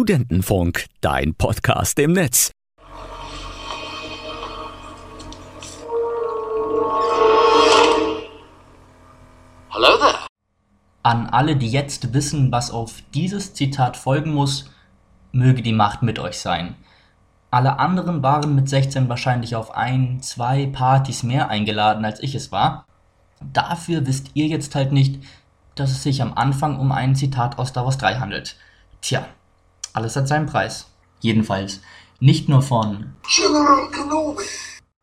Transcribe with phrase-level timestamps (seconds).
[0.00, 2.52] Studentenfunk, dein Podcast im Netz.
[9.68, 10.26] Hello there.
[11.02, 14.70] An alle, die jetzt wissen, was auf dieses Zitat folgen muss,
[15.32, 16.76] möge die Macht mit euch sein.
[17.50, 22.50] Alle anderen waren mit 16 wahrscheinlich auf ein, zwei Partys mehr eingeladen, als ich es
[22.50, 22.86] war.
[23.52, 25.22] Dafür wisst ihr jetzt halt nicht,
[25.74, 28.56] dass es sich am Anfang um ein Zitat aus Star Wars 3 handelt.
[29.02, 29.26] Tja,
[29.94, 30.90] alles hat seinen Preis.
[31.20, 31.80] Jedenfalls
[32.20, 34.42] nicht nur von General Kenobi.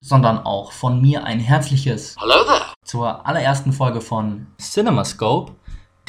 [0.00, 2.72] sondern auch von mir ein herzliches Hello there.
[2.84, 5.52] zur allerersten Folge von CinemaScope,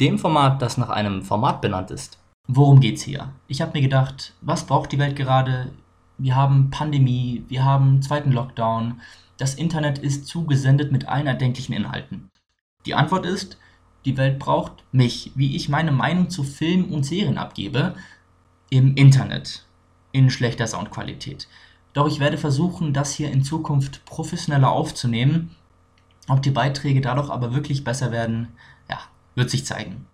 [0.00, 2.18] dem Format, das nach einem Format benannt ist.
[2.46, 3.32] Worum geht's hier?
[3.48, 5.72] Ich habe mir gedacht, was braucht die Welt gerade?
[6.16, 9.00] Wir haben Pandemie, wir haben zweiten Lockdown,
[9.36, 12.30] das Internet ist zugesendet mit allen erdenklichen Inhalten.
[12.86, 13.58] Die Antwort ist,
[14.04, 17.94] die Welt braucht mich, wie ich meine Meinung zu Filmen und Serien abgebe,
[18.70, 19.64] im Internet,
[20.12, 21.48] in schlechter Soundqualität.
[21.92, 25.56] Doch ich werde versuchen, das hier in Zukunft professioneller aufzunehmen.
[26.28, 28.48] Ob die Beiträge dadurch aber wirklich besser werden,
[28.90, 28.98] ja,
[29.34, 30.06] wird sich zeigen.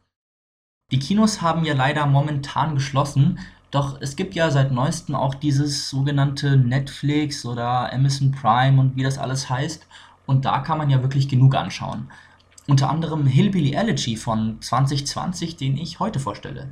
[0.93, 5.91] Die Kinos haben ja leider momentan geschlossen, doch es gibt ja seit neuestem auch dieses
[5.91, 9.89] sogenannte Netflix oder Amazon Prime und wie das alles heißt.
[10.27, 12.09] Und da kann man ja wirklich genug anschauen.
[12.69, 16.71] Unter anderem Hillbilly Elegy von 2020, den ich heute vorstelle.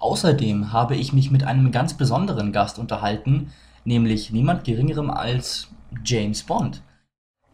[0.00, 3.52] Außerdem habe ich mich mit einem ganz besonderen Gast unterhalten,
[3.84, 5.68] nämlich niemand geringerem als
[6.04, 6.82] James Bond.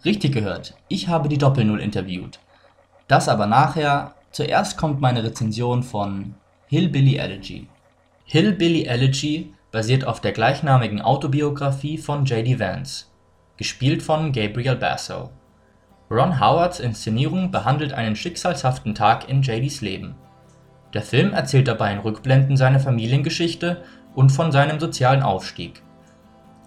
[0.05, 2.39] Richtig gehört, ich habe die Doppel-Null interviewt.
[3.09, 4.15] Das aber nachher.
[4.31, 6.35] Zuerst kommt meine Rezension von
[6.67, 7.69] Hillbilly Elegy.
[8.27, 12.59] Hillbilly Elegy basiert auf der gleichnamigen Autobiografie von J.D.
[12.61, 13.07] Vance,
[13.57, 15.31] gespielt von Gabriel Basso.
[16.11, 20.17] Ron Howards Inszenierung behandelt einen schicksalshaften Tag in JDs Leben.
[20.97, 25.83] Der Film erzählt dabei in Rückblenden seine Familiengeschichte und von seinem sozialen Aufstieg.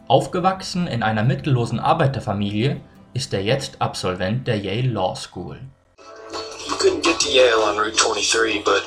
[0.08, 2.80] Aufgewachsen in einer mittellosen Arbeiterfamilie
[3.16, 5.60] ist er jetzt Absolvent der Yale Law School.
[6.68, 8.84] You couldn't get to Yale on Route 23, but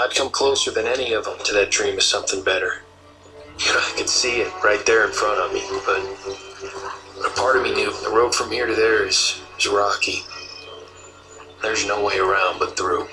[0.00, 2.80] I'd come closer than any of them to that dream of something better.
[3.58, 6.00] You know, I could see it right there in front of me, but,
[7.26, 10.22] a part of me knew the road from here to there is, is rocky.
[11.60, 13.06] There's no way around but through.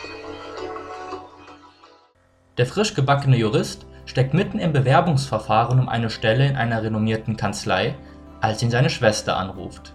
[2.58, 7.96] Der frisch gebackene Jurist steckt mitten im Bewerbungsverfahren um eine Stelle in einer renommierten Kanzlei,
[8.40, 9.94] als ihn seine Schwester anruft.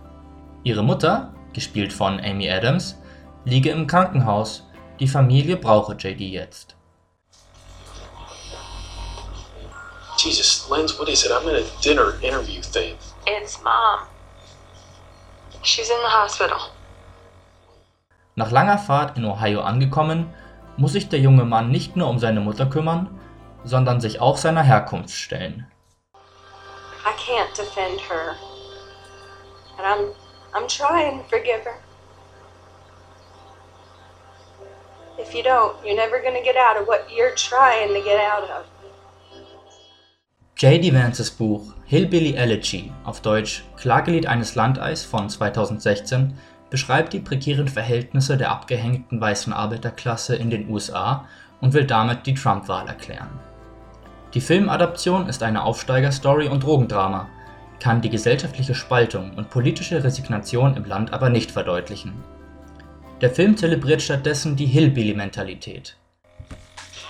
[0.62, 2.98] Ihre Mutter, gespielt von Amy Adams,
[3.46, 4.66] liege im Krankenhaus,
[4.98, 6.76] die Familie brauche JD jetzt.
[10.18, 11.32] Jesus, Lens, what is it?
[11.32, 12.94] I'm in a dinner interview thing.
[13.26, 14.00] It's mom.
[15.62, 16.58] She's in the hospital.
[18.34, 20.34] Nach langer Fahrt in Ohio angekommen,
[20.76, 23.18] muss sich der junge Mann nicht nur um seine Mutter kümmern,
[23.64, 25.66] sondern sich auch seiner Herkunft stellen.
[27.04, 28.36] I can't defend her.
[29.78, 30.14] And I'm
[30.52, 31.78] I'm trying to forgive her.
[35.18, 38.48] If you don't, you're never gonna get out of what you're trying to get out
[38.50, 38.64] of.
[40.56, 40.92] J.D.
[40.92, 46.36] Vances Buch Hillbilly Elegy, auf Deutsch Klagelied eines Landeis von 2016,
[46.70, 51.26] beschreibt die prekären Verhältnisse der abgehängten weißen Arbeiterklasse in den USA
[51.60, 53.38] und will damit die Trump-Wahl erklären.
[54.34, 57.28] Die Filmadaption ist eine Aufsteigerstory und Drogendrama,
[57.80, 62.22] kann die gesellschaftliche Spaltung und politische Resignation im Land aber nicht verdeutlichen.
[63.20, 65.96] Der Film zelebriert stattdessen die Hillbilly-Mentalität.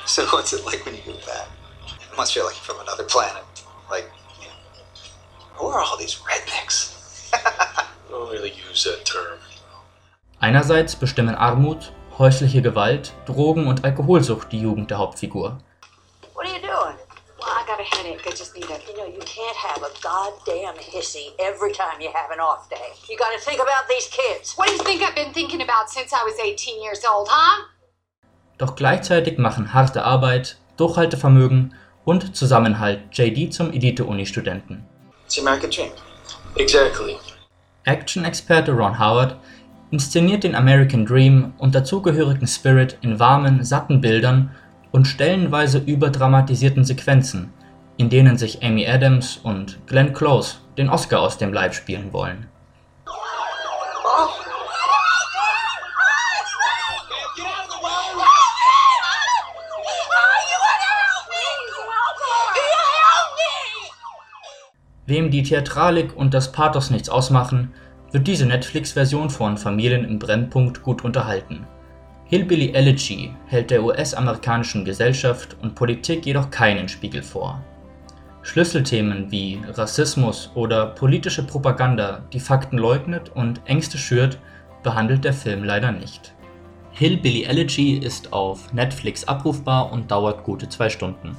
[0.07, 1.47] So what's it like when you move back?
[1.87, 3.45] It must feel like you're from another planet.
[3.91, 4.11] Like,
[4.41, 4.55] you know,
[5.55, 7.31] who are all these rednecks?
[8.11, 9.39] Don't really use that term.
[10.43, 15.59] Einerseits bestimmen Armut, häusliche Gewalt, Drogen und Alkoholsucht die Jugend der Hauptfigur.
[16.33, 16.97] What are you doing?
[17.39, 18.27] Well, I got a headache.
[18.27, 18.81] I just need a.
[18.89, 22.77] You know, you can't have a goddamn hissy every time you have an off day.
[23.11, 24.55] You got to think about these kids.
[24.57, 27.67] What do you think I've been thinking about since I was 18 years old, huh?
[28.57, 31.75] Doch gleichzeitig machen harte Arbeit, Durchhaltevermögen
[32.07, 34.87] und Zusammenhalt JD zum Elite-Uni-Studenten.
[35.27, 35.93] It's the American dream.
[36.57, 37.19] Exactly.
[37.85, 39.37] Action-Experte Ron Howard
[39.91, 44.51] inszeniert den American Dream und dazugehörigen Spirit in warmen, satten Bildern
[44.93, 47.53] und stellenweise überdramatisierten Sequenzen,
[47.97, 52.47] in denen sich Amy Adams und Glenn Close den Oscar aus dem Leib spielen wollen.
[65.07, 67.75] Wem die Theatralik und das Pathos nichts ausmachen,
[68.13, 71.67] wird diese Netflix-Version von Familien im Brennpunkt gut unterhalten.
[72.25, 77.61] Hillbilly Elegy hält der US-amerikanischen Gesellschaft und Politik jedoch keinen Spiegel vor.
[78.43, 84.39] Schlüsselthemen wie Rassismus oder politische Propaganda, die Fakten leugnet und Ängste schürt,
[84.83, 86.33] behandelt der Film leider nicht.
[86.93, 91.37] Hillbilly Elegy ist auf Netflix abrufbar und dauert gute zwei Stunden.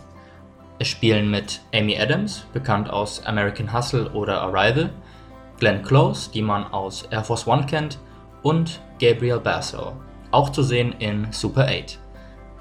[0.80, 4.90] Es spielen mit Amy Adams, bekannt aus American Hustle oder Arrival,
[5.62, 8.00] Glenn Close, die man aus Air Force One kennt,
[8.42, 9.94] und Gabriel Basso,
[10.32, 12.00] auch zu sehen in Super 8.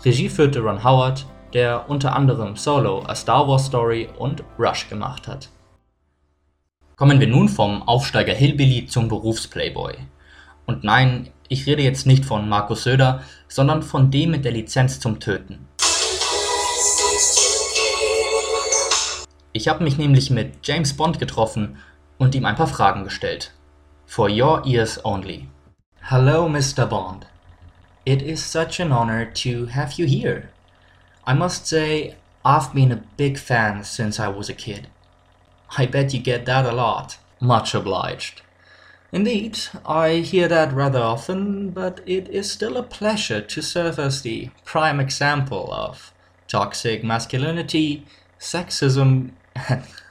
[0.05, 1.25] Regie führte Ron Howard,
[1.55, 5.49] der unter anderem Solo, A Star Wars Story und Rush gemacht hat.
[6.97, 9.95] Kommen wir nun vom Aufsteiger Hillbilly zum Berufsplayboy.
[10.67, 15.01] Und nein, ich rede jetzt nicht von Markus Söder, sondern von dem mit der Lizenz
[15.01, 15.67] zum Töten.
[19.53, 21.79] Ich habe mich nämlich mit James Bond getroffen
[22.21, 23.51] und ihm ein paar Fragen gestellt.
[24.07, 25.49] For your ears only.
[26.03, 26.87] Hello, Mr.
[26.87, 27.27] Bond.
[28.05, 30.51] It is such an honor to have you here.
[31.27, 34.89] I must say, I've been a big fan since I was a kid.
[35.79, 37.19] I bet you get that a lot.
[37.41, 38.43] Much obliged.
[39.13, 44.23] Indeed, I hear that rather often, but it is still a pleasure to serve as
[44.23, 46.13] the prime example of
[46.49, 48.07] toxic masculinity,
[48.39, 49.31] sexism,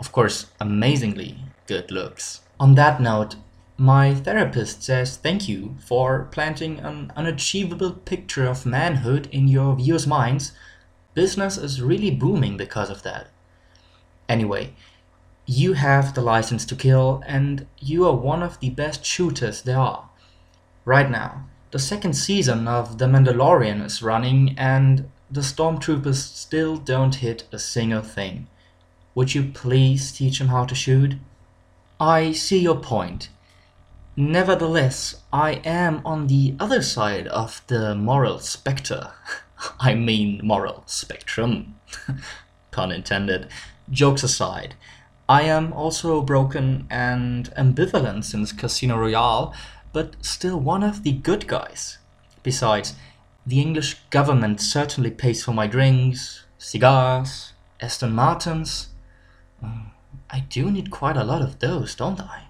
[0.00, 1.36] of course, amazingly
[1.66, 2.40] good looks.
[2.58, 3.36] On that note,
[3.76, 10.06] my therapist says thank you for planting an unachievable picture of manhood in your viewers'
[10.06, 10.52] minds.
[11.14, 13.28] Business is really booming because of that.
[14.28, 14.72] Anyway,
[15.46, 19.78] you have the license to kill, and you are one of the best shooters there
[19.78, 20.08] are.
[20.84, 27.16] Right now, the second season of The Mandalorian is running, and the stormtroopers still don't
[27.16, 28.46] hit a single thing.
[29.20, 31.16] Would you please teach them how to shoot?
[32.00, 33.28] I see your point.
[34.16, 39.10] Nevertheless, I am on the other side of the moral spectre.
[39.78, 41.78] I mean, moral spectrum.
[42.70, 43.48] Pun intended.
[43.90, 44.74] Jokes aside,
[45.28, 49.52] I am also broken and ambivalent since Casino Royale,
[49.92, 51.98] but still one of the good guys.
[52.42, 52.94] Besides,
[53.46, 57.52] the English government certainly pays for my drinks, cigars,
[57.82, 58.89] Aston Martins.
[60.30, 62.44] I do need quite a lot of those, don't I?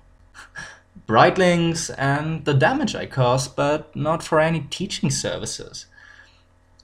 [1.07, 5.87] Breitlings and the damage I cause, but not for any teaching services.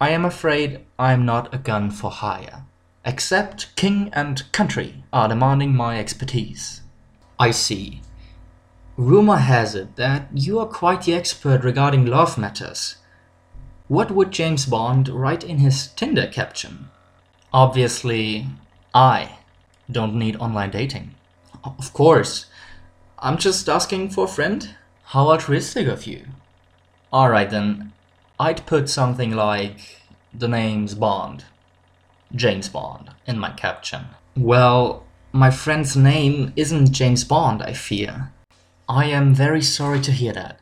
[0.01, 2.65] I am afraid I'm not a gun for hire.
[3.05, 6.83] Except king and country are demanding my expertise.
[7.39, 8.03] I see.
[8.97, 12.97] Rumor has it that you are quite the expert regarding love matters.
[13.89, 16.89] What would James Bond write in his Tinder caption?
[17.53, 18.47] Obviously,
[18.93, 19.39] I
[19.91, 21.15] don't need online dating.
[21.65, 22.47] Of course.
[23.19, 24.75] I'm just asking for a friend.
[25.05, 26.27] How altruistic of you.
[27.13, 27.93] Alright then,
[28.39, 30.03] I'd put something like
[30.35, 31.45] the name's Bond.
[32.35, 34.07] James Bond in my caption.
[34.37, 38.33] Well, my friend's name isn't James Bond, I fear.
[38.89, 40.61] I am very sorry to hear that.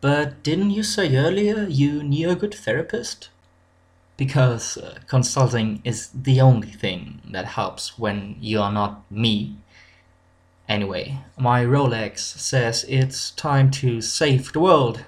[0.00, 3.30] But didn't you say earlier you knew a good therapist?
[4.16, 9.56] Because uh, consulting is the only thing that helps when you are not me.
[10.68, 15.04] Anyway, my Rolex says it's time to save the world.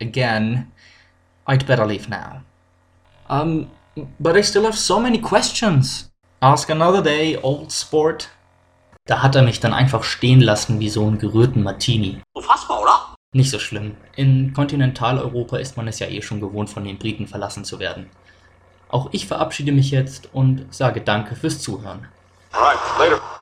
[0.00, 0.72] Again,
[1.46, 2.42] I'd better leave now.
[3.28, 3.70] Um,
[4.18, 6.10] but I still have so many questions.
[6.42, 8.28] Ask another day, old sport.
[9.06, 12.20] Da hat er mich dann einfach stehen lassen wie so einen gerührten Martini.
[12.32, 13.14] Unfassbar, oder?
[13.32, 13.96] Nicht so schlimm.
[14.16, 18.10] In Kontinentaleuropa ist man es ja eh schon gewohnt, von den Briten verlassen zu werden.
[18.90, 22.06] Auch ich verabschiede mich jetzt und sage Danke fürs Zuhören.